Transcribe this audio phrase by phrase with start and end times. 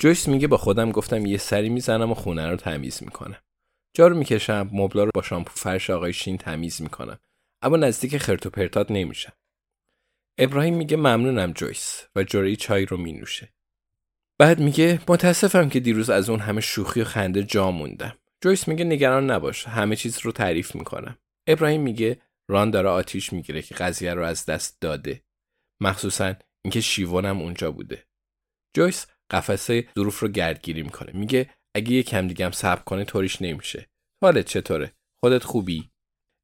[0.00, 3.38] جویس میگه با خودم گفتم یه سری می‌زنم و خونه رو تمیز می‌کنم.
[3.94, 7.18] جارو می‌کشم، مبلا رو با شامپو فرش آقای شین تمیز می‌کنم.
[7.62, 9.32] اما نزدیک خرت و پرتات نمیشم.
[10.38, 13.52] ابراهیم میگه ممنونم جویس و جوری چای رو مینوشه.
[14.38, 18.18] بعد میگه متاسفم که دیروز از اون همه شوخی و خنده جا موندم.
[18.40, 21.18] جویس میگه نگران نباش همه چیز رو تعریف می‌کنم.
[21.46, 25.24] ابراهیم میگه ران داره آتیش می‌گیره که قضیه رو از دست داده.
[25.80, 28.06] مخصوصا اینکه شیوانم اونجا بوده.
[28.76, 31.12] جویس قفسه ظروف رو گردگیری می‌کنه.
[31.12, 33.88] میگه اگه یه کم هم صبر کنه طوریش نمیشه.
[34.22, 34.92] حالت چطوره؟
[35.24, 35.90] خودت خوبی؟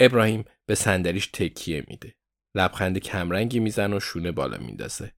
[0.00, 2.14] ابراهیم به صندلیش تکیه میده.
[2.56, 5.12] لبخند کمرنگی میزن و شونه بالا میندازه.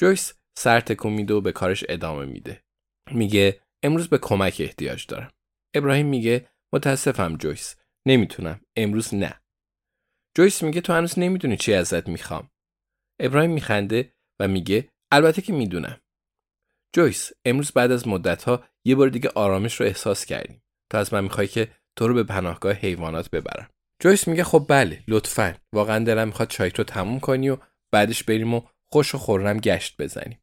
[0.00, 2.62] جویس سر تکون میده و به کارش ادامه میده.
[3.10, 5.32] میگه امروز به کمک احتیاج دارم.
[5.74, 7.76] ابراهیم میگه متاسفم جویس.
[8.06, 8.60] نمی‌تونم.
[8.76, 9.40] امروز نه.
[10.36, 12.50] جویس میگه تو هنوز نمی‌دونی چی ازت می‌خوام.
[13.20, 16.00] ابراهیم میخنده و میگه البته که می‌دونم.
[16.92, 20.62] جویس امروز بعد از مدت ها یه بار دیگه آرامش رو احساس کردیم.
[20.90, 23.68] تو از من می‌خوای که تو رو به پناهگاه حیوانات ببرم.
[24.02, 25.54] جویس میگه خب بله لطفا.
[25.72, 27.58] واقعا دلم می‌خواد چای رو تموم کنی و
[27.92, 28.62] بعدش بریم و
[28.92, 30.38] خوش و خورم گشت بزنیم.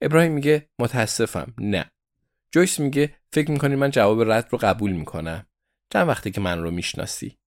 [0.00, 1.54] ابراهیم میگه متاسفم.
[1.58, 1.90] نه.
[2.52, 5.46] جویس میگه فکر می‌کنی من جواب رد رو قبول می‌کنم؟
[5.92, 7.38] چند وقتی که من رو می‌شناسی.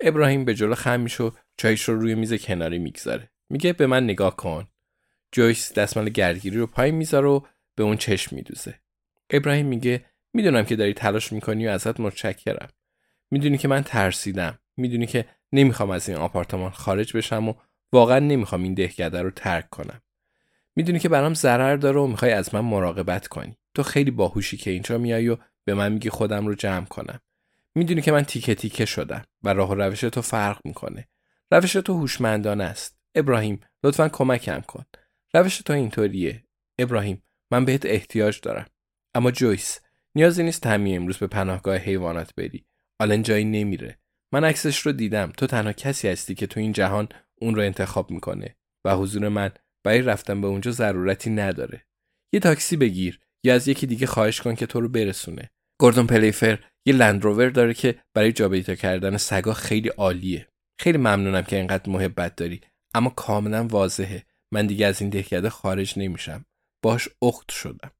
[0.00, 3.30] ابراهیم به جلو خم میشه و چایش رو روی میز کناری می‌گذاره.
[3.50, 4.68] میگه به من نگاه کن.
[5.32, 7.40] جویس دستمال گردگیری رو پای می‌ذاره و
[7.74, 8.80] به اون چشم میدوزه.
[9.30, 12.68] ابراهیم میگه می‌دونم که داری تلاش می‌کنی و ازت متشکرم.
[13.30, 14.58] می‌دونی که من ترسیدم.
[14.76, 17.54] می‌دونی که نمی‌خوام از این آپارتمان خارج بشم و
[17.92, 20.02] واقعا نمی‌خوام این دهکده رو ترک کنم.
[20.76, 23.56] می‌دونی که برام ضرر داره و می‌خوای از من مراقبت کنی.
[23.74, 27.20] تو خیلی باهوشی که اینجا میای و به من میگی خودم رو جمع کنم.
[27.74, 31.08] می‌دونی که من تیکه تیکه شدم و راه و روش تو فرق می‌کنه.
[31.50, 32.98] روش تو هوشمندانه است.
[33.14, 34.84] ابراهیم لطفا کمکم کن.
[35.34, 36.44] روش تو اینطوریه.
[36.78, 38.66] ابراهیم من بهت احتیاج دارم.
[39.14, 39.80] اما جویس
[40.14, 42.64] نیازی نیست همین امروز به پناهگاه حیوانات بری.
[43.00, 43.98] آلن جایی نمیره.
[44.32, 45.32] من عکسش رو دیدم.
[45.36, 47.08] تو تنها کسی هستی که تو این جهان
[47.38, 48.56] اون رو انتخاب می‌کنه.
[48.84, 49.50] و حضور من
[49.84, 51.86] برای رفتن به اونجا ضرورتی نداره.
[52.32, 53.20] یه تاکسی بگیر.
[53.44, 55.50] یا از یکی دیگه خواهش کن که تو رو برسونه.
[55.80, 60.48] گوردون پلیفر یه لندروور داره که برای جابجا کردن سگا خیلی عالیه.
[60.78, 62.60] خیلی ممنونم که اینقدر محبت داری.
[62.94, 64.22] اما کاملا واضحه.
[64.52, 66.44] من دیگه از این دهکده خارج نمیشم.
[66.82, 67.90] باش اخت شدم.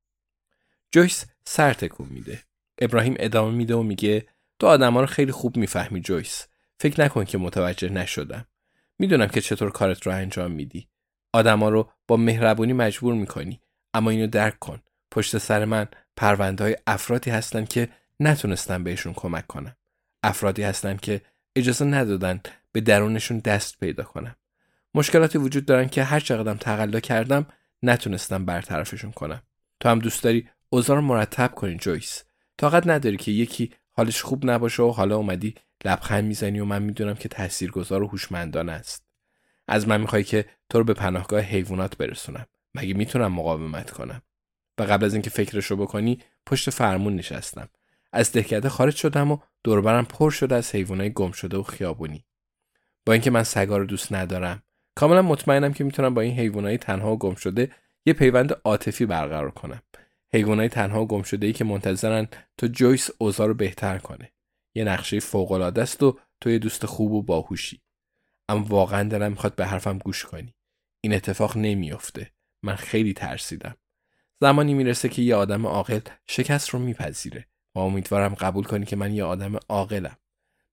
[0.93, 2.43] جویس سر تکون میده.
[2.79, 4.27] ابراهیم ادامه میده و میگه
[4.59, 6.47] تو آدما رو خیلی خوب می‌فهمی جویس.
[6.81, 8.47] فکر نکن که متوجه نشدم.
[8.99, 10.89] می‌دونم که چطور کارت رو انجام میدی.
[11.33, 13.61] آدما رو با مهربونی مجبور می‌کنی.
[13.95, 14.83] اما اینو درک کن.
[15.11, 15.87] پشت سر من
[16.17, 17.89] پرونده های افرادی هستن که
[18.21, 19.77] نتونستم بهشون کمک کنم
[20.23, 21.21] افرادی هستن که
[21.57, 22.41] اجازه ندادن
[22.73, 24.37] به درونشون دست پیدا کنم
[24.95, 27.47] مشکلاتی وجود دارن که هر چقدرم تقلا کردم
[27.83, 29.43] نتونستم برطرفشون کنم.
[29.81, 32.25] تو هم دوست داری اوضاع رو مرتب کنی جویس.
[32.59, 37.15] طاقت نداری که یکی حالش خوب نباشه و حالا اومدی لبخند می‌زنی و من می‌دونم
[37.15, 39.07] که تاثیرگذار و هوشمندانه است.
[39.69, 42.47] از من می‌خوای که تو رو به پناهگاه حیوانات برسونم.
[42.75, 44.23] مگه می‌تونم مقاومت کنم؟
[44.79, 47.69] و قبل از اینکه فکرشو بکنی پشت فرمون نشستم.
[48.13, 52.25] از دهکده خارج شدم و دوربرم پر شده از حیوانای گم شده و خیابونی.
[53.07, 54.63] با اینکه من سگا رو دوست ندارم
[54.95, 57.71] کاملا مطمئنم که می‌تونم با این حیوانای تنها و گم شده
[58.07, 59.83] یه پیوند عاطفی برقرار کنم.
[60.33, 62.29] حیوانای تنها و گم شده ای که منتظرن
[62.59, 64.33] تا جویس اوضاع رو بهتر کنه.
[64.75, 67.83] یه نقشه فوق العاده است و تو یه دوست خوب و باهوشی.
[68.49, 70.55] اما واقعا دلم می‌خواد به حرفم گوش کنی.
[71.01, 72.31] این اتفاق نمیافته.
[72.63, 73.77] من خیلی ترسیدم.
[74.41, 77.47] زمانی می‌رسه که یه آدم عاقل شکست رو میپذیره.
[77.75, 80.17] و امیدوارم قبول کنی که من یه آدم عاقلم.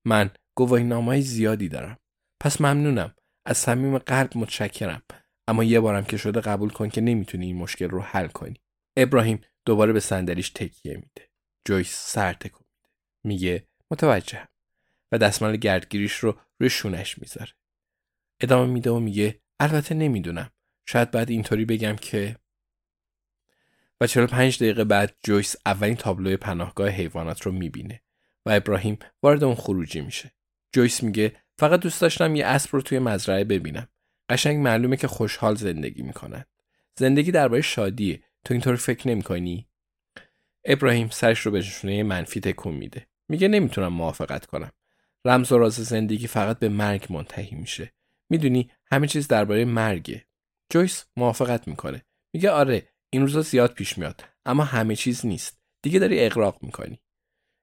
[0.04, 1.98] من گواهی نامه زیادی دارم.
[2.40, 3.14] پس ممنونم.
[3.50, 5.02] از صمیم قلب متشکرم.
[5.48, 8.60] اما یه بارم که شده قبول کن که نمی‌تونی این مشکل رو حل کنی.
[8.96, 11.30] ابراهیم دوباره به صندلیش تکیه میده.
[11.64, 12.88] جویس سر تکون میده.
[13.24, 14.48] میگه متوجهم.
[15.12, 17.52] و دستمال گردگیریش رو روی شونش می‌ذاره.
[18.40, 20.50] ادامه میده و میگه البته نمی‌دونم.
[20.86, 22.36] شاید بعد اینطوری بگم که
[24.00, 28.02] و 45 دقیقه بعد جویس اولین تابلوی پناهگاه حیوانات رو می‌بینه
[28.46, 30.32] و ابراهیم وارد اون خروجی میشه.
[30.72, 33.88] جویس میگه فقط دوست داشتم یه اسب رو توی مزرعه ببینم.
[34.30, 36.44] قشنگ معلومه که خوشحال زندگی می‌کنن.
[36.98, 38.22] زندگی درباره شادیه.
[38.44, 39.68] تو اینطور فکر نمی‌کنی؟
[40.64, 43.06] ابراهیم سرش رو به نشونه منفی تکون میده.
[43.28, 44.70] میگه نمی‌تونم موافقت کنم.
[45.24, 47.92] رمز و راز زندگی فقط به مرگ منتهی میشه.
[48.30, 50.26] می‌دونی همه چیز درباره مرگه.
[50.72, 52.02] جویس موافقت می‌کنه.
[52.32, 55.60] میگه آره این روزا زیاد پیش میاد اما همه چیز نیست.
[55.82, 57.00] دیگه داری اقراق می‌کنی.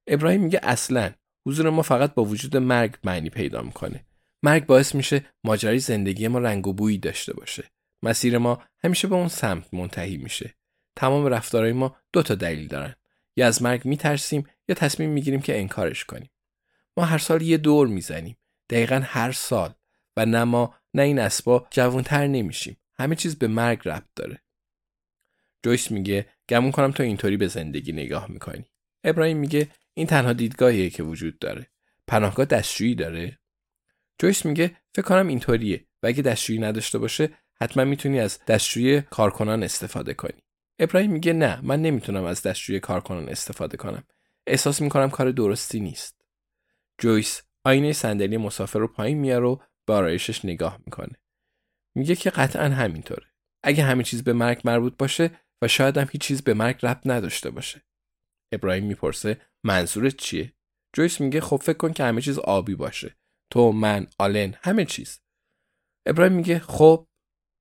[0.08, 1.12] ابراهیم میگه اصلا
[1.48, 4.06] حضور ما فقط با وجود مرگ معنی پیدا می‌کنه.
[4.44, 7.64] مرگ باعث میشه ماجرای زندگی ما رنگ و بویی داشته باشه.
[8.04, 10.54] مسیر ما همیشه به اون سمت منتهی میشه.
[10.96, 12.96] تمام رفتارهای ما دو تا دلیل دارن.
[13.36, 16.30] یا از مرگ میترسیم یا تصمیم می‌گیریم که انکارش کنیم.
[16.98, 18.38] ما هر سال یه دور می‌زنیم.
[18.70, 19.74] دقیقا هر سال
[20.18, 22.78] و نه ما نه این اسبا جوانتر نمیشیم.
[22.94, 24.42] همه چیز به مرگ ربط داره.
[25.64, 28.66] جویس میگه گمون کنم تو اینطوری به زندگی نگاه می‌کنی.
[29.04, 29.68] ابراهیم میگه
[29.98, 31.68] این تنها دیدگاهیه که وجود داره.
[32.08, 33.40] پناهگاه دستشویی داره؟
[34.20, 37.30] جویس میگه فکر کنم اینطوریه و اگه دستشویی نداشته باشه
[37.62, 40.44] حتما می‌تونی از دستشویی کارکنان استفاده کنی.
[40.80, 44.04] ابراهیم میگه نه من نمی‌تونم از دستشویی کارکنان استفاده کنم.
[44.48, 46.22] احساس می‌کنم کار درستی نیست.
[46.98, 51.16] جویس آینه صندلی مسافر رو پایین میاره و به آرایشش نگاه می‌کنه.
[51.96, 53.28] میگه که قطعا همینطوره.
[53.64, 57.02] اگه همه چیز به مرگ مربوط باشه و شاید هم هیچ چیز به مرگ ربط
[57.06, 57.82] نداشته باشه.
[58.52, 60.54] ابراهیم می‌پرسه منظورت چیه؟
[60.96, 63.16] جویس میگه خب فکر کن که همه چیز آبی باشه.
[63.52, 65.20] تو من آلن همه چیز.
[66.06, 67.08] ابراهیم میگه خب.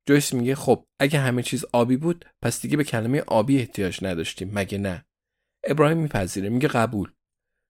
[0.08, 4.50] جویس میگه خب اگه همه چیز آبی بود پس دیگه به کلمه آبی احتیاج نداشتیم
[4.54, 5.06] مگه نه؟
[5.64, 7.12] ابراهیم میپذیره میگه قبول.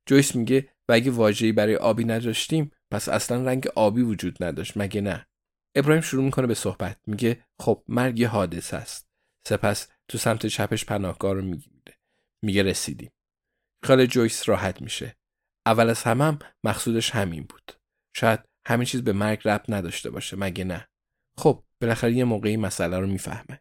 [0.09, 5.01] جویس میگه و اگه واژه‌ای برای آبی نداشتیم پس اصلا رنگ آبی وجود نداشت مگه
[5.01, 5.27] نه؟
[5.77, 9.11] ابراهیم شروع می‌کنه به صحبت میگه خب مرگ یه حادثه است.
[9.49, 11.99] سپس تو سمت چپش پناهگاه رو می‌گیره.
[12.45, 13.11] میگه رسیدیم.
[13.87, 15.17] خیال جویس راحت میشه.
[15.67, 17.73] اول از همم هم مقصودش همین بود.
[18.17, 20.89] شاید همه چیز به مرگ ربط نداشته باشه مگه نه؟
[21.39, 23.61] خب بالاخره یه موقعی مسئله رو می‌فهمه